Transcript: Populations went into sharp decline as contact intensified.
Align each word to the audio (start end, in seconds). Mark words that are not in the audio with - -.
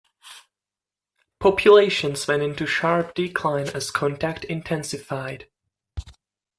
Populations 1.39 2.27
went 2.27 2.41
into 2.41 2.65
sharp 2.65 3.13
decline 3.13 3.67
as 3.67 3.91
contact 3.91 4.43
intensified. 4.45 5.47